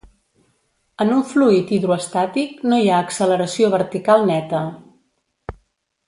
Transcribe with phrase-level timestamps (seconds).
[1.03, 4.63] En un fluid hidroestàtic no hi ha acceleració vertical neta.